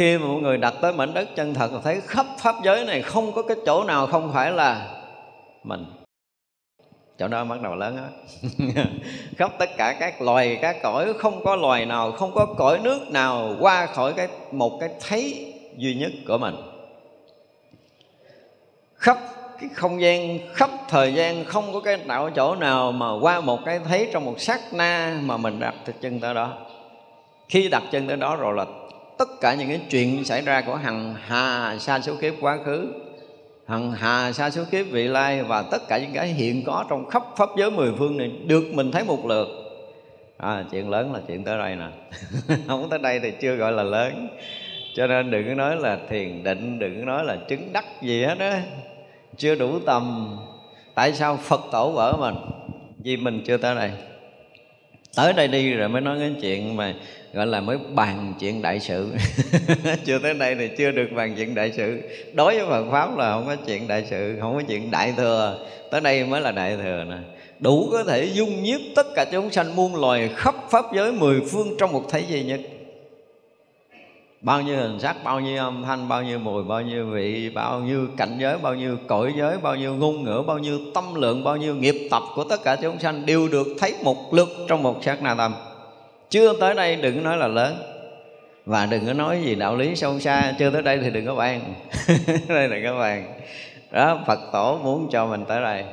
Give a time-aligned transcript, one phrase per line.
[0.00, 3.02] khi mà mọi người đặt tới mảnh đất chân thật thấy khắp pháp giới này
[3.02, 4.86] không có cái chỗ nào không phải là
[5.64, 5.84] mình.
[7.18, 8.08] Chỗ đó bắt đầu lớn á.
[9.36, 13.10] Khắp tất cả các loài, các cõi, không có loài nào, không có cõi nước
[13.10, 16.54] nào qua khỏi cái, một cái thấy duy nhất của mình.
[18.94, 19.18] Khắp
[19.60, 23.60] cái không gian, khắp thời gian không có cái đạo chỗ nào mà qua một
[23.64, 26.58] cái thấy trong một sát na mà mình đặt chân tới đó.
[27.48, 28.64] Khi đặt chân tới đó rồi là
[29.20, 32.92] tất cả những cái chuyện xảy ra của hằng hà sa số kiếp quá khứ.
[33.66, 37.08] Hằng hà sa số kiếp vị lai và tất cả những cái hiện có trong
[37.08, 39.48] khắp pháp giới mười phương này được mình thấy một lượt.
[40.36, 41.88] À, chuyện lớn là chuyện tới đây nè.
[42.68, 44.28] Không tới đây thì chưa gọi là lớn.
[44.94, 48.24] Cho nên đừng có nói là thiền định đừng có nói là chứng đắc gì
[48.24, 48.52] hết đó
[49.36, 50.36] chưa đủ tầm.
[50.94, 52.34] Tại sao phật tổ vỡ mình?
[52.98, 53.90] Vì mình chưa tới đây
[55.16, 56.94] tới đây đi rồi mới nói cái chuyện mà
[57.32, 59.12] gọi là mới bàn chuyện đại sự.
[60.04, 62.00] Chưa tới đây thì chưa được bàn chuyện đại sự.
[62.32, 65.66] Đối với Phật pháp là không có chuyện đại sự, không có chuyện đại thừa.
[65.90, 67.16] Tới đây mới là đại thừa nè.
[67.60, 71.40] Đủ có thể dung nhiếp tất cả chúng sanh muôn loài khắp pháp giới mười
[71.50, 72.60] phương trong một thế duy nhất
[74.40, 77.80] bao nhiêu hình sắc, bao nhiêu âm thanh, bao nhiêu mùi, bao nhiêu vị, bao
[77.80, 81.44] nhiêu cảnh giới, bao nhiêu cõi giới, bao nhiêu ngôn ngữ, bao nhiêu tâm lượng,
[81.44, 84.82] bao nhiêu nghiệp tập của tất cả chúng sanh đều được thấy một lượt trong
[84.82, 85.54] một sát na tâm.
[86.30, 87.76] Chưa tới đây đừng nói là lớn.
[88.66, 90.54] Và đừng có nói gì đạo lý sâu xa.
[90.58, 91.74] Chưa tới đây thì đừng có bàn
[92.48, 93.40] đây đừng có bàn
[93.90, 95.84] đó, phật tổ muốn cho mình tới đây.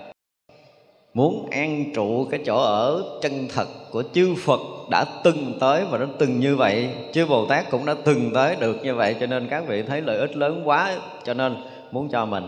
[1.13, 5.97] Muốn an trụ cái chỗ ở chân thật của chư Phật đã từng tới và
[5.97, 9.25] nó từng như vậy, chư Bồ Tát cũng đã từng tới được như vậy, cho
[9.25, 11.55] nên các vị thấy lợi ích lớn quá, cho nên
[11.91, 12.47] muốn cho mình.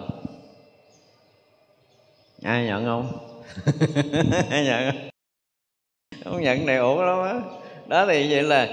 [2.44, 3.12] Ai nhận không?
[4.50, 5.10] Ai nhận?
[6.24, 7.42] Không không nhận này ổn lắm á.
[7.88, 8.70] Đó thì vậy là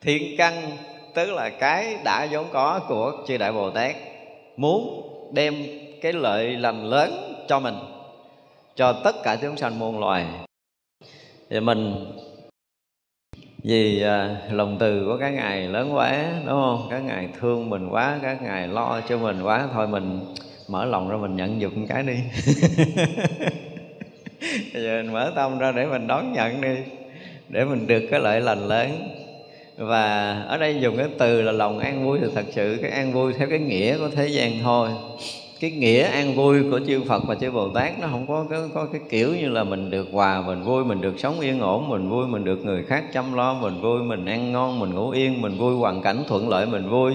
[0.00, 0.76] thiên căn,
[1.14, 3.96] tức là cái đã vốn có của chư đại bồ tát,
[4.56, 5.54] muốn đem
[6.02, 7.74] cái lợi lành lớn cho mình,
[8.76, 10.26] cho tất cả chúng sanh muôn loài
[11.50, 11.94] thì mình
[13.64, 16.86] vì à, lòng từ của các ngài lớn quá đúng không?
[16.90, 20.20] Các ngài thương mình quá các ngài lo cho mình quá thôi mình
[20.68, 22.14] mở lòng ra mình nhận dụng cái đi.
[24.74, 26.76] Giờ mình mở tâm ra để mình đón nhận đi
[27.48, 29.08] để mình được cái lợi lành lớn.
[29.76, 33.12] Và ở đây dùng cái từ là lòng an vui thì thật sự cái an
[33.12, 34.88] vui theo cái nghĩa của thế gian thôi
[35.60, 38.60] cái nghĩa an vui của chư Phật và chư Bồ Tát nó không có cái,
[38.74, 41.88] có cái kiểu như là mình được hòa mình vui mình được sống yên ổn
[41.88, 45.10] mình vui mình được người khác chăm lo mình vui mình ăn ngon mình ngủ
[45.10, 47.14] yên mình vui hoàn cảnh thuận lợi mình vui.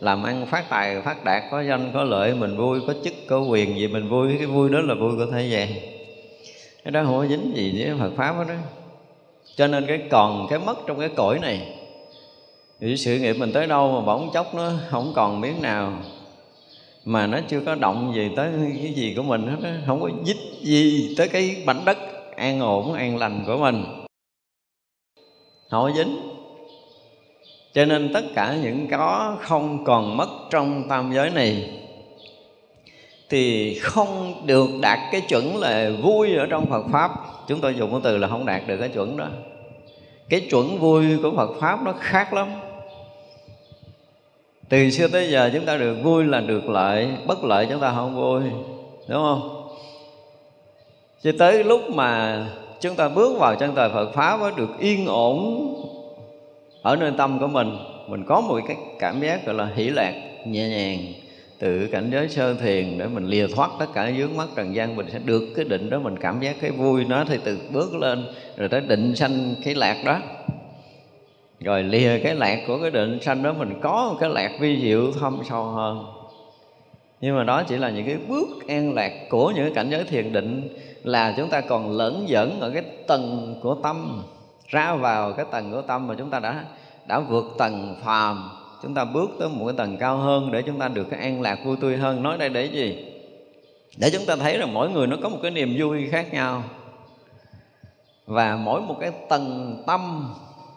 [0.00, 3.40] Làm ăn phát tài phát đạt có danh có lợi mình vui có chức có
[3.40, 5.68] quyền gì mình vui cái vui đó là vui của thế gian.
[6.84, 8.54] Cái đó không có dính gì với Phật pháp đó
[9.56, 11.60] cho nên cái còn cái mất trong cái cõi này
[12.80, 15.92] thì sự nghiệp mình tới đâu mà bỗng chốc nó không còn miếng nào
[17.04, 19.78] mà nó chưa có động gì tới cái gì của mình hết á.
[19.86, 21.98] Không có dích gì tới cái mảnh đất
[22.36, 23.84] an ổn, an lành của mình.
[25.70, 26.16] Không có dính.
[27.74, 31.80] Cho nên tất cả những có không còn mất trong tam giới này,
[33.30, 37.10] thì không được đạt cái chuẩn là vui ở trong Phật pháp.
[37.48, 39.28] Chúng tôi dùng cái từ là không đạt được cái chuẩn đó.
[40.28, 42.48] Cái chuẩn vui của Phật pháp nó khác lắm
[44.68, 47.92] từ xưa tới giờ chúng ta được vui là được lợi bất lợi chúng ta
[47.94, 48.42] không vui,
[49.08, 49.70] đúng không?
[51.22, 52.46] Cho tới lúc mà
[52.80, 55.70] chúng ta bước vào chân trời Phật pháp mới được yên ổn
[56.82, 57.76] ở nơi tâm của mình
[58.08, 60.12] mình có một cái cảm giác gọi là hỷ lạc
[60.46, 60.98] nhẹ nhàng
[61.58, 64.96] từ cảnh giới sơ thiền để mình lìa thoát tất cả dướng mắt trần gian.
[64.96, 67.94] Mình sẽ được cái định đó, mình cảm giác cái vui nó thì từ bước
[67.94, 68.24] lên
[68.56, 70.18] rồi tới định sanh cái lạc đó
[71.60, 74.80] rồi lìa cái lạc của cái định sanh đó, mình có một cái lạc vi
[74.82, 76.04] diệu thâm sâu hơn.
[77.20, 80.04] Nhưng mà đó chỉ là những cái bước an lạc của những cái cảnh giới
[80.04, 80.68] thiền định
[81.02, 84.22] là chúng ta còn lẫn dẫn ở cái tầng của tâm,
[84.66, 86.64] ra vào cái tầng của tâm mà chúng ta đã
[87.06, 88.50] đã vượt tầng phàm.
[88.82, 91.42] Chúng ta bước tới một cái tầng cao hơn để chúng ta được cái an
[91.42, 92.22] lạc vui tươi hơn.
[92.22, 93.12] Nói đây để gì?
[93.96, 96.62] Để chúng ta thấy rằng mỗi người nó có một cái niềm vui khác nhau.
[98.26, 100.32] Và mỗi một cái tầng tâm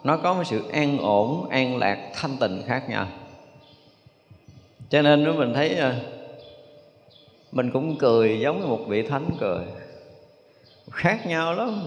[0.07, 3.07] nó có một sự an ổn, an lạc, thanh tịnh khác nhau.
[4.89, 5.93] Cho nên nếu mình thấy ờ,
[7.51, 9.59] mình cũng cười giống như một vị thánh cười.
[10.91, 11.81] Khác nhau lắm.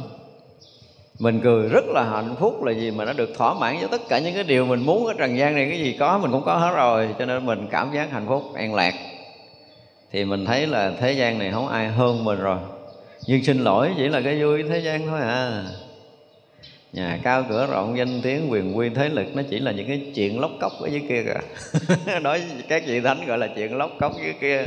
[1.18, 2.90] Mình cười rất là hạnh phúc là gì?
[2.90, 5.38] Mà nó được thỏa mãn với tất cả những cái điều mình muốn ở trần
[5.38, 5.66] gian này.
[5.70, 7.14] Cái gì có mình cũng có hết rồi.
[7.18, 8.94] Cho nên mình cảm giác hạnh phúc, an lạc.
[10.12, 12.58] Thì mình thấy là thế gian này không ai hơn mình rồi.
[13.26, 15.64] Nhưng xin lỗi, chỉ là cái vui thế gian thôi à.
[16.92, 17.02] Dạ.
[17.02, 20.12] nhà cao cửa rộng danh tiếng quyền quy thế lực, nó chỉ là những cái
[20.14, 22.20] chuyện lóc cốc ở dưới kia kìa.
[22.22, 24.64] Nói các vị thánh gọi là chuyện lóc cốc dưới kia.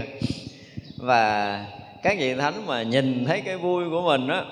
[0.97, 1.65] Và
[2.03, 4.45] các vị thánh mà nhìn thấy cái vui của mình á,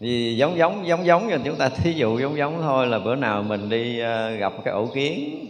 [0.00, 3.14] thì giống giống giống giống như chúng ta thí dụ giống giống thôi là bữa
[3.14, 5.46] nào mình đi ờ, gặp cái ổ kiến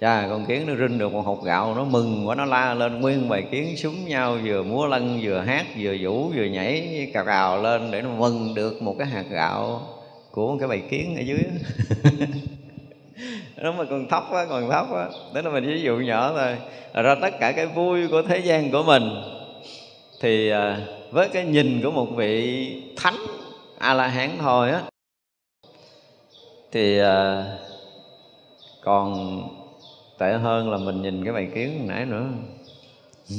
[0.00, 3.00] chà con kiến nó rinh được một hộp gạo, nó mừng quá, nó la lên
[3.00, 7.24] nguyên bài kiến súng nhau, vừa múa lân, vừa hát, vừa vũ, vừa nhảy cào
[7.24, 9.82] cào lên để nó mừng được một cái hạt gạo
[10.30, 11.42] của một cái bài kiến ở dưới.
[13.56, 15.08] Nó mà còn thấp quá, còn thấp quá.
[15.34, 16.56] Đó là mình ví dụ nhỏ thôi.
[17.04, 19.02] Ra tất cả cái vui của thế gian của mình
[20.20, 23.16] thì à, với cái nhìn của một vị thánh
[23.78, 24.82] a la hán thôi á,
[26.72, 27.44] thì à,
[28.82, 29.38] còn
[30.18, 32.26] tệ hơn là mình nhìn cái bài kiến nãy nữa.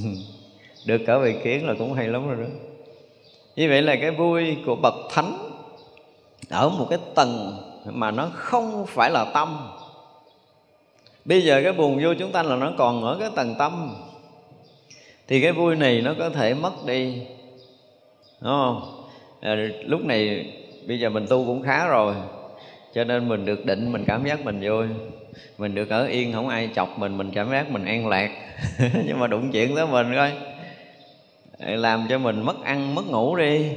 [0.86, 2.50] Được cả bài kiến là cũng hay lắm rồi đó.
[3.56, 5.38] Như vậy là cái vui của bậc thánh
[6.50, 9.70] ở một cái tầng mà nó không phải là tâm.
[11.26, 13.96] Bây giờ cái buồn vui chúng ta là nó còn ở cái tầng tâm.
[15.28, 17.22] Thì cái vui này nó có thể mất đi.
[18.42, 19.04] Đúng không?
[19.42, 20.54] À, lúc này
[20.88, 22.16] bây giờ mình tu cũng khá rồi
[22.94, 24.88] cho nên mình được định mình cảm giác mình vui
[25.58, 28.32] mình được ở yên, không ai chọc mình mình cảm giác mình an lạc.
[29.06, 30.32] Nhưng mà đụng chuyện tới mình coi.
[31.60, 33.72] Làm cho mình mất ăn, mất ngủ đi.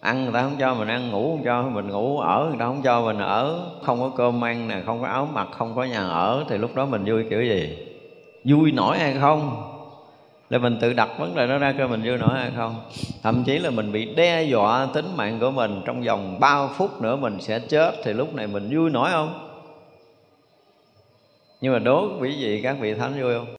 [0.00, 2.64] Ăn người ta không cho mình ăn, ngủ không cho mình ngủ, ở người ta
[2.64, 3.60] không cho mình ở.
[3.82, 6.74] Không có cơm ăn nè, không có áo mặc, không có nhà ở, thì lúc
[6.74, 7.78] đó mình vui kiểu gì?
[8.44, 9.66] Vui nổi hay không?
[10.50, 12.82] Là mình tự đặt vấn đề đó ra coi mình vui nổi hay không?
[13.22, 17.02] Thậm chí là mình bị đe dọa tính mạng của mình trong vòng bao phút
[17.02, 19.49] nữa mình sẽ chết, thì lúc này mình vui nổi không?
[21.60, 23.54] Nhưng mà đố quý vị các vị thánh vui không?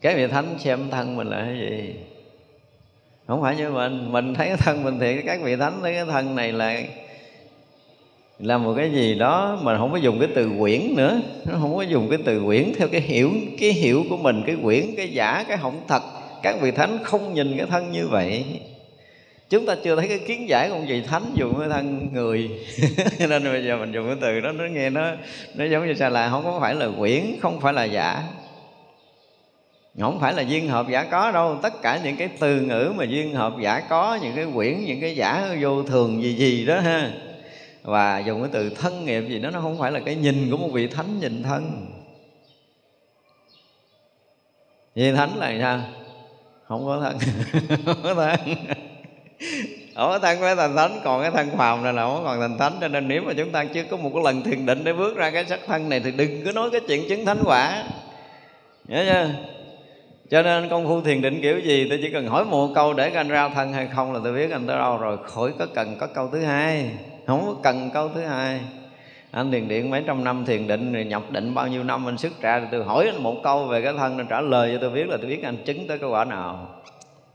[0.00, 1.94] Các vị thánh xem thân mình là cái gì?
[3.26, 4.12] Không phải như mình.
[4.12, 6.82] Mình thấy cái thân mình thì các vị thánh thấy cái thân này là
[8.38, 11.20] là một cái gì đó mà không có dùng cái từ quyển nữa.
[11.46, 13.30] Nó không có dùng cái từ quyển theo cái hiểu
[13.60, 16.02] cái hiểu của mình, cái quyển, cái giả, cái hỏng thật.
[16.42, 18.44] Các vị thánh không nhìn cái thân như vậy
[19.54, 22.50] chúng ta chưa thấy cái kiến giải của ông vị thánh dùng cái thân người.
[23.28, 25.10] Nên bây giờ mình dùng cái từ đó, nó nghe nó
[25.54, 28.22] nó giống như sao là không có phải là quyển, không phải là giả.
[30.00, 31.58] Không phải là duyên hợp giả có đâu.
[31.62, 35.00] Tất cả những cái từ ngữ mà duyên hợp giả có, những cái quyển, những
[35.00, 37.12] cái giả vô thường gì gì đó ha.
[37.82, 40.56] Và dùng cái từ thân nghiệp gì đó, nó không phải là cái nhìn của
[40.56, 41.86] một vị thánh nhìn thân.
[44.94, 45.80] Vị thánh là sao?
[46.64, 47.18] Không có thân.
[47.86, 48.56] Không có thân
[49.94, 52.58] không có thân với thành thánh, còn cái thân phàm này là không còn thành
[52.58, 54.92] thánh, cho nên nếu mà chúng ta chưa có một cái lần thiền định để
[54.92, 57.84] bước ra cái sắc thân này thì đừng có nói cái chuyện chứng thánh quả.
[58.88, 59.30] Nhớ chưa?
[60.30, 63.10] Cho nên công phu thiền định kiểu gì tôi chỉ cần hỏi một câu để
[63.10, 65.18] anh ra thân hay không là tôi biết anh tới đâu rồi.
[65.24, 66.90] Khỏi có cần có câu thứ hai.
[67.26, 68.60] Không có cần câu thứ hai.
[69.30, 72.18] Anh thiền điện mấy trăm năm thiền định rồi nhập định bao nhiêu năm anh
[72.18, 74.78] xuất ra thì tôi hỏi anh một câu về cái thân anh trả lời cho
[74.80, 76.68] tôi biết là tôi biết anh chứng tới cái quả nào.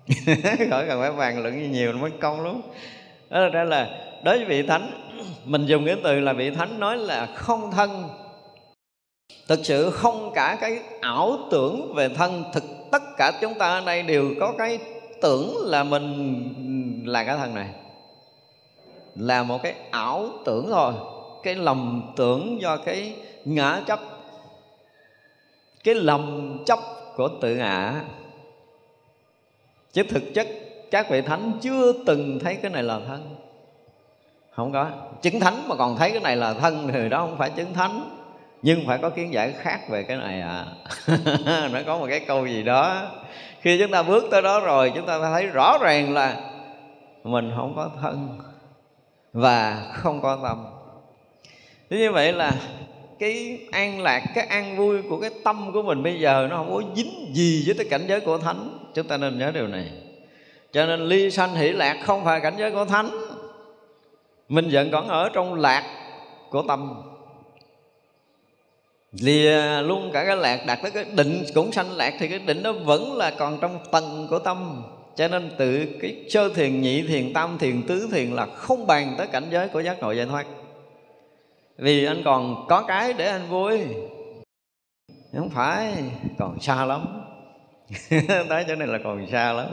[0.69, 2.61] khỏi cần phải bàn luận gì nhiều nó mất công lắm.
[3.29, 3.89] Đó là, là
[4.23, 4.91] đối với vị thánh
[5.45, 8.09] mình dùng cái từ là vị thánh nói là không thân.
[9.47, 13.85] Thực sự không cả cái ảo tưởng về thân thực tất cả chúng ta ở
[13.85, 14.79] đây đều có cái
[15.21, 17.69] tưởng là mình là cái thân này.
[19.15, 20.93] Là một cái ảo tưởng thôi
[21.43, 23.99] cái lầm tưởng do cái ngã chấp
[25.83, 26.79] cái lầm chấp
[27.15, 28.01] của tự ngã
[29.93, 30.47] chứ thực chất,
[30.91, 33.35] các vị thánh chưa từng thấy cái này là thân.
[34.51, 34.89] Không có.
[35.21, 38.15] Chứng thánh mà còn thấy cái này là thân thì đó không phải chứng thánh.
[38.61, 40.65] Nhưng phải có kiến giải khác về cái này à.
[41.71, 43.07] Nó có một cái câu gì đó.
[43.61, 46.35] Khi chúng ta bước tới đó rồi, chúng ta thấy rõ ràng là
[47.23, 48.39] mình không có thân
[49.33, 50.65] và không có tâm.
[51.89, 52.51] Thế như vậy là
[53.19, 56.73] cái an lạc, cái an vui của cái tâm của mình bây giờ nó không
[56.73, 58.79] có dính gì với cái cảnh giới của thánh.
[58.93, 59.91] Chúng ta nên nhớ điều này.
[60.71, 63.09] Cho nên ly sanh hỷ lạc không phải cảnh giới của thánh.
[64.49, 65.83] Mình vẫn còn ở trong lạc
[66.49, 66.93] của tâm.
[69.11, 72.63] Lìa luôn cả cái lạc đạt tới cái định cũng sanh lạc thì cái định
[72.63, 74.83] nó vẫn là còn trong tầng của tâm.
[75.15, 79.15] Cho nên từ cái sơ thiền, nhị thiền, tam thiền, tứ thiền là không bàn
[79.17, 80.45] tới cảnh giới của giác ngộ giải thoát
[81.79, 83.79] vì anh còn có cái để anh vui.
[85.33, 85.93] Không phải
[86.39, 87.21] còn xa lắm.
[88.49, 89.67] Tới chỗ này là còn xa lắm.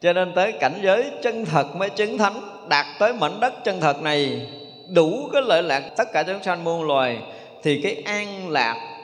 [0.00, 3.80] Cho nên tới cảnh giới chân thật mới chứng thánh đạt tới mảnh đất chân
[3.80, 4.50] thật này
[4.94, 7.22] đủ cái lợi lạc tất cả chúng sanh muôn loài
[7.62, 9.00] thì cái an lạc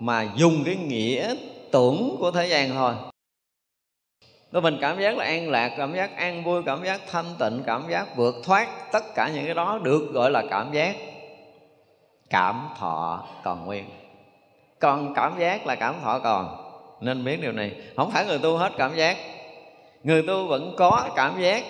[0.00, 1.34] mà dùng cái nghĩa
[1.72, 2.94] tưởng của thế gian thôi.
[4.52, 7.62] Rồi mình cảm giác là an lạc, cảm giác an vui, cảm giác thanh tịnh,
[7.66, 10.96] cảm giác vượt thoát Tất cả những cái đó được gọi là cảm giác
[12.32, 13.84] Cảm thọ còn nguyên.
[14.78, 16.56] Còn cảm giác là cảm thọ còn.
[17.00, 17.76] Nên biết điều này.
[17.96, 19.16] Không phải người tu hết cảm giác.
[20.02, 21.64] Người tu vẫn có cảm giác.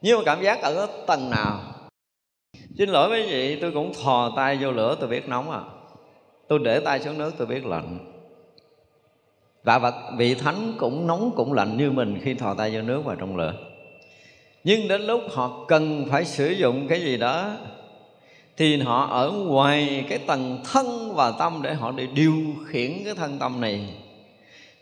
[0.00, 1.60] Nhưng mà cảm giác ở tầng nào?
[2.78, 5.60] Xin lỗi quý vị, tôi cũng thò tay vô lửa, tôi biết nóng à.
[6.48, 7.98] Tôi để tay xuống nước, tôi biết lạnh.
[9.64, 13.04] Và vật, vị thánh cũng nóng, cũng lạnh như mình khi thò tay vô nước
[13.04, 13.54] vào trong lửa.
[14.64, 17.56] Nhưng đến lúc họ cần phải sử dụng cái gì đó
[18.56, 22.34] thì họ ở ngoài cái tầng thân và tâm để họ để điều
[22.66, 23.94] khiển cái thân tâm này.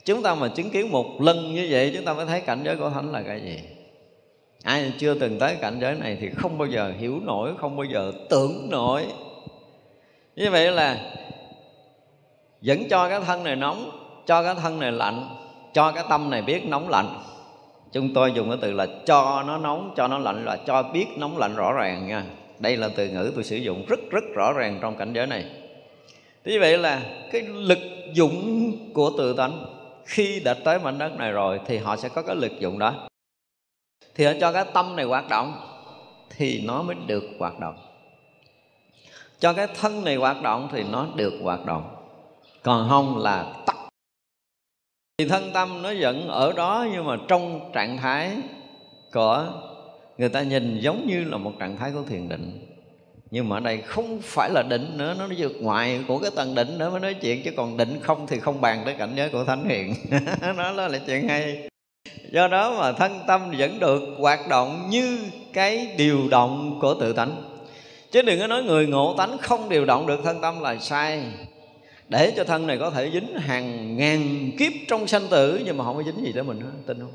[0.05, 2.77] Chúng ta mà chứng kiến một lần như vậy, chúng ta mới thấy cảnh giới
[2.77, 3.59] của thánh là cái gì?
[4.63, 7.85] Ai chưa từng tới cảnh giới này thì không bao giờ hiểu nổi, không bao
[7.85, 9.03] giờ tưởng nổi.
[10.37, 11.15] Như vậy là
[12.61, 13.91] vẫn cho cái thân này nóng,
[14.27, 15.29] cho cái thân này lạnh,
[15.73, 17.19] cho cái tâm này biết nóng lạnh.
[17.93, 21.07] Chúng tôi dùng cái từ là cho nó nóng, cho nó lạnh là cho biết
[21.17, 22.25] nóng lạnh rõ ràng nha
[22.59, 25.45] đây là từ ngữ tôi sử dụng rất rất rõ ràng trong cảnh giới này.
[26.45, 27.79] Như vậy là cái lực
[28.13, 29.65] dụng của tự tánh,
[30.05, 33.09] khi đã tới mảnh đất này rồi thì họ sẽ có cái lực dụng đó.
[34.15, 35.55] Thì họ cho cái tâm này hoạt động
[36.31, 37.77] thì nó mới được hoạt động.
[39.39, 41.97] Cho cái thân này hoạt động thì nó được hoạt động.
[42.63, 43.77] Còn không là tắt
[45.19, 48.37] thì thân tâm nó vẫn ở đó nhưng mà trong trạng thái
[49.13, 49.53] của
[50.19, 52.75] người ta nhìn giống như là một trạng thái của thiền định.
[53.31, 56.55] Nhưng mà ở đây không phải là định nữa, nó vượt ngoài của cái tầng
[56.55, 59.29] định nữa mới nói chuyện, chứ còn định không thì không bàn tới cảnh giới
[59.29, 59.95] của thánh hiền.
[60.57, 61.69] Đó là chuyện hay.
[62.33, 65.19] Do đó mà thân tâm vẫn được hoạt động như
[65.53, 67.43] cái điều động của tự tánh.
[68.11, 71.23] Chứ đừng có nói người ngộ tánh không điều động được thân tâm là sai.
[72.09, 75.85] Để cho thân này có thể dính hàng ngàn kiếp trong sanh tử, nhưng mà
[75.85, 77.13] không có dính gì tới mình hết, tin không?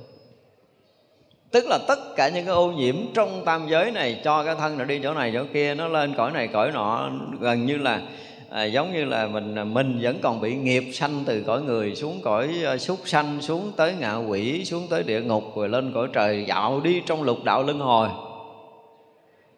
[1.51, 4.77] Tức là tất cả những cái ô nhiễm trong tam giới này cho cái thân
[4.77, 8.01] nó đi chỗ này chỗ kia nó lên cõi này cõi nọ gần như là
[8.49, 11.95] à, giống như là mình à, mình vẫn còn bị nghiệp sanh từ cõi người
[11.95, 15.91] xuống cõi à, súc sanh xuống tới ngạ quỷ xuống tới địa ngục rồi lên
[15.93, 18.09] cõi trời dạo đi trong lục đạo luân hồi.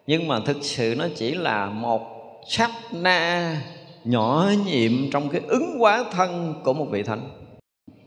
[0.06, 2.02] Nhưng mà thực sự nó chỉ là một
[2.48, 3.56] sát na
[4.04, 7.41] nhỏ nhiệm trong cái ứng hóa thân của một vị thánh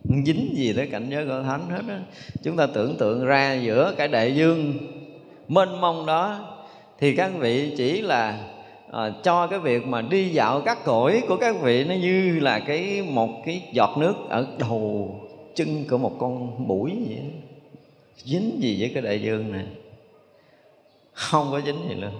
[0.09, 1.99] dính gì tới cảnh giới của thánh hết á.
[2.43, 4.73] Chúng ta tưởng tượng ra giữa cái đại dương
[5.47, 6.39] mênh mông đó
[6.99, 8.39] thì các vị chỉ là
[8.91, 12.59] à, cho cái việc mà đi dạo các cõi của các vị nó như là
[12.59, 15.15] cái một cái giọt nước ở đầu
[15.55, 17.21] chân của một con mũi vậy
[18.23, 19.65] dính gì với cái đại dương này?
[21.13, 22.11] Không có dính gì luôn.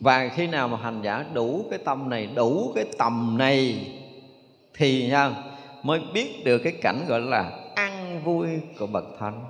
[0.00, 3.86] Và khi nào mà hành giả đủ cái tâm này đủ cái tầm này
[4.74, 5.32] thì sao?
[5.84, 8.48] Mới biết được cái cảnh gọi là ăn vui
[8.78, 9.40] của bậc thánh.